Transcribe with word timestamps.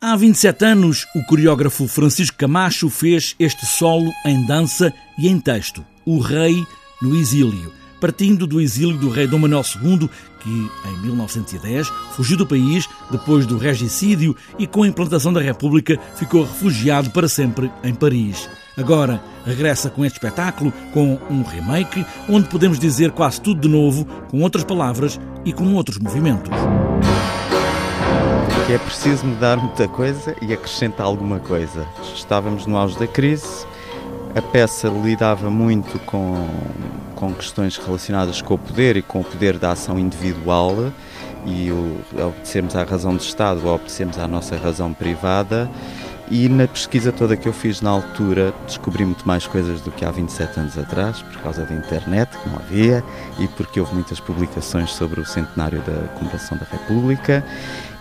Há 0.00 0.14
27 0.14 0.64
anos, 0.64 1.08
o 1.12 1.24
coreógrafo 1.24 1.88
Francisco 1.88 2.38
Camacho 2.38 2.88
fez 2.88 3.34
este 3.36 3.66
solo 3.66 4.12
em 4.24 4.46
dança 4.46 4.94
e 5.18 5.26
em 5.26 5.40
texto, 5.40 5.84
O 6.06 6.20
Rei 6.20 6.64
no 7.02 7.16
Exílio, 7.16 7.72
partindo 8.00 8.46
do 8.46 8.60
exílio 8.60 8.96
do 8.96 9.10
rei 9.10 9.26
Dom 9.26 9.40
Manuel 9.40 9.64
II, 9.82 10.08
que 10.38 10.70
em 10.88 11.02
1910 11.02 11.88
fugiu 12.12 12.36
do 12.36 12.46
país 12.46 12.88
depois 13.10 13.44
do 13.44 13.58
regicídio 13.58 14.36
e 14.56 14.68
com 14.68 14.84
a 14.84 14.86
implantação 14.86 15.32
da 15.32 15.40
República 15.40 15.98
ficou 16.14 16.44
refugiado 16.44 17.10
para 17.10 17.28
sempre 17.28 17.68
em 17.82 17.92
Paris. 17.92 18.48
Agora 18.76 19.20
regressa 19.44 19.90
com 19.90 20.04
este 20.04 20.14
espetáculo, 20.14 20.72
com 20.94 21.18
um 21.28 21.42
remake, 21.42 22.06
onde 22.28 22.48
podemos 22.48 22.78
dizer 22.78 23.10
quase 23.10 23.40
tudo 23.40 23.62
de 23.62 23.68
novo, 23.68 24.04
com 24.30 24.42
outras 24.42 24.62
palavras 24.62 25.18
e 25.44 25.52
com 25.52 25.74
outros 25.74 25.98
movimentos 25.98 26.52
que 28.66 28.72
é 28.74 28.78
preciso 28.78 29.24
mudar 29.24 29.56
muita 29.56 29.88
coisa 29.88 30.36
e 30.42 30.52
acrescentar 30.52 31.06
alguma 31.06 31.40
coisa. 31.40 31.86
Estávamos 32.14 32.66
no 32.66 32.76
auge 32.76 32.98
da 32.98 33.06
crise, 33.06 33.66
a 34.34 34.42
peça 34.42 34.88
lidava 34.88 35.50
muito 35.50 35.98
com, 36.00 36.46
com 37.14 37.32
questões 37.32 37.78
relacionadas 37.78 38.42
com 38.42 38.54
o 38.54 38.58
poder 38.58 38.96
e 38.98 39.02
com 39.02 39.20
o 39.20 39.24
poder 39.24 39.58
da 39.58 39.72
ação 39.72 39.98
individual 39.98 40.92
e 41.46 41.70
o, 41.70 41.98
obedecermos 42.14 42.76
à 42.76 42.84
razão 42.84 43.16
de 43.16 43.22
Estado 43.22 43.66
ou 43.66 43.74
obedecermos 43.74 44.18
à 44.18 44.28
nossa 44.28 44.56
razão 44.56 44.92
privada 44.92 45.70
e 46.30 46.48
na 46.48 46.66
pesquisa 46.66 47.10
toda 47.10 47.36
que 47.36 47.48
eu 47.48 47.52
fiz 47.52 47.80
na 47.80 47.90
altura, 47.90 48.54
descobri 48.66 49.04
muito 49.04 49.26
mais 49.26 49.46
coisas 49.46 49.80
do 49.80 49.90
que 49.90 50.04
há 50.04 50.10
27 50.10 50.60
anos 50.60 50.78
atrás, 50.78 51.22
por 51.22 51.38
causa 51.40 51.64
da 51.64 51.74
internet, 51.74 52.36
que 52.36 52.48
não 52.48 52.56
havia, 52.56 53.02
e 53.38 53.48
porque 53.48 53.80
houve 53.80 53.94
muitas 53.94 54.20
publicações 54.20 54.90
sobre 54.90 55.20
o 55.20 55.24
centenário 55.24 55.80
da 55.80 56.08
comemoração 56.14 56.58
da 56.58 56.66
República, 56.66 57.44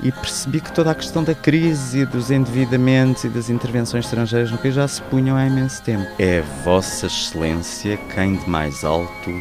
e 0.04 0.12
percebi 0.12 0.62
que 0.62 0.72
toda 0.72 0.92
a 0.92 0.96
questão 0.96 1.24
da 1.24 1.34
crise, 1.34 2.06
dos 2.06 2.30
endividamentos 2.30 3.24
e 3.24 3.30
das 3.30 3.50
intervenções 3.50 4.06
estrangeiras 4.06 4.52
no 4.52 4.58
país 4.58 4.76
já 4.76 4.88
se 4.88 5.02
punham 5.04 5.38
há 5.38 5.46
imenso 5.46 5.82
tempo. 5.82 6.06
É 6.20 6.42
Vossa 6.64 7.08
Excelência 7.08 7.98
quem 8.14 8.36
de 8.36 8.50
mais 8.50 8.84
alto, 8.84 9.32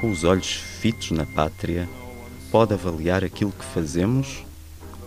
com 0.00 0.10
os 0.10 0.24
olhos 0.24 0.54
fitos 0.80 1.10
na 1.10 1.26
pátria, 1.26 1.88
pode 2.50 2.72
avaliar 2.74 3.22
aquilo 3.22 3.52
que 3.52 3.64
fazemos 3.64 4.44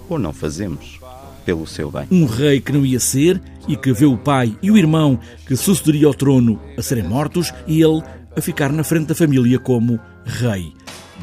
ou 0.08 0.20
não 0.20 0.32
fazemos 0.32 1.00
pelo 1.46 1.68
seu 1.68 1.92
bem. 1.92 2.08
Um 2.12 2.26
rei 2.26 2.60
que 2.60 2.72
não 2.72 2.86
ia 2.86 3.00
ser 3.00 3.42
e 3.68 3.76
que 3.76 3.94
vê 3.94 4.06
o 4.06 4.18
pai 4.18 4.58
e 4.62 4.72
o 4.72 4.78
irmão 4.78 5.20
que 5.48 5.56
sucederia 5.56 6.08
ao 6.08 6.14
trono 6.14 6.60
a 6.78 6.82
serem 6.82 7.04
mortos 7.04 7.54
e 7.68 7.82
ele 7.82 8.04
a 8.36 8.42
ficar 8.42 8.72
na 8.72 8.84
frente 8.84 9.08
da 9.08 9.16
família 9.16 9.60
como 9.60 10.00
rei. 10.26 10.74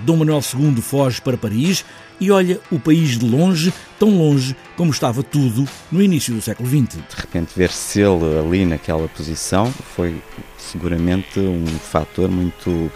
Dom 0.05 0.17
Manuel 0.17 0.41
II 0.41 0.81
foge 0.81 1.21
para 1.21 1.37
Paris 1.37 1.85
e 2.21 2.31
olha 2.31 2.61
o 2.71 2.79
país 2.79 3.19
de 3.19 3.27
longe, 3.29 3.73
tão 3.99 4.17
longe 4.17 4.57
como 4.77 4.91
estava 4.91 5.23
tudo 5.23 5.69
no 5.91 6.01
início 6.01 6.33
do 6.35 6.41
século 6.41 6.69
XX. 6.69 6.97
De 6.97 7.17
repente, 7.17 7.53
ver-se 7.57 8.01
ele 8.01 8.39
ali 8.39 8.65
naquela 8.65 9.09
posição 9.09 9.71
foi 9.95 10.15
seguramente 10.57 11.41
um 11.41 11.67
fator 11.67 12.31
muito 12.31 12.91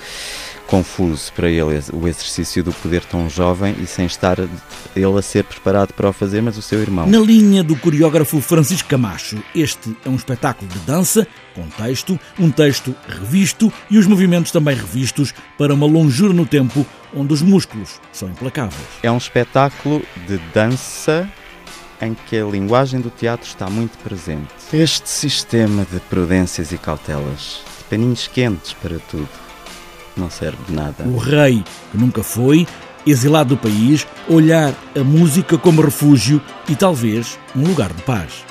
confuso 0.67 1.33
para 1.33 1.49
ele 1.49 1.81
o 1.93 2.09
exercício 2.09 2.63
do 2.63 2.73
poder 2.73 3.05
tão 3.05 3.29
jovem 3.29 3.75
e 3.81 3.87
sem 3.87 4.07
estar 4.07 4.39
ele 4.39 5.19
a 5.19 5.23
ser 5.23 5.45
preparado 5.45 5.93
para 5.93 6.09
o 6.09 6.13
fazer, 6.13 6.43
mas 6.43 6.59
o 6.59 6.63
seu 6.63 6.81
irmão. 6.81 7.07
Na 7.07 7.19
linha 7.19 7.63
do 7.63 7.77
coreógrafo 7.77 8.41
Francisco 8.41 8.89
Camacho, 8.89 9.43
este 9.55 9.97
é 10.05 10.09
um 10.09 10.17
espetáculo 10.17 10.71
de 10.71 10.79
dança, 10.81 11.27
com 11.55 11.67
texto, 11.69 12.19
um 12.39 12.51
texto 12.51 12.95
revisto 13.09 13.73
e 13.91 13.99
os 13.99 14.07
movimentos 14.07 14.53
também 14.53 14.77
revistos 14.77 15.33
para 15.57 15.73
uma 15.73 15.87
longura 15.87 16.33
no 16.33 16.47
tempo 16.47 16.85
onde 17.15 17.33
os 17.33 17.43
músculos 17.43 18.01
são 18.13 18.29
implacáveis. 18.29 18.83
É 19.03 19.11
um 19.11 19.17
espetáculo 19.17 20.03
de 20.27 20.39
dança 20.53 21.29
em 22.01 22.15
que 22.15 22.37
a 22.37 22.45
linguagem 22.45 23.01
do 23.01 23.09
teatro 23.09 23.47
está 23.47 23.71
muito 23.71 23.97
presente. 23.99 24.49
Este 24.73 25.09
sistema 25.09 25.87
de 25.91 25.99
prudências 26.01 26.73
e 26.73 26.77
cautelas, 26.77 27.63
de 27.79 27.85
paninhos 27.85 28.29
quentes 28.29 28.75
para 28.75 28.99
tudo 28.99 29.46
não 30.21 30.31
serve 30.31 30.59
de 30.67 30.73
nada. 30.73 31.05
O 31.05 31.17
rei, 31.17 31.65
que 31.91 31.99
nunca 31.99 32.23
foi, 32.23 32.67
exilado 33.07 33.55
do 33.55 33.61
país, 33.61 34.07
olhar 34.29 34.75
a 34.99 35.05
música 35.05 35.57
como 35.57 35.83
refúgio 35.83 36.41
e 36.69 36.75
talvez 36.75 37.39
um 37.55 37.67
lugar 37.67 37.93
de 37.93 38.03
paz. 38.03 38.45